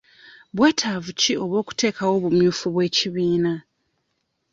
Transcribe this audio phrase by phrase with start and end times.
[0.55, 3.53] Bweetavu ki obw'okuteekawo obumyufu bw'ekibiina?